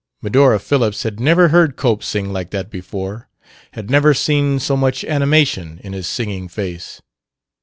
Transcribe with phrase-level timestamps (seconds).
[0.23, 3.29] Medora Phillips had never heard Cope sing like that before;
[3.73, 7.03] had never seen so much animation in his singing face.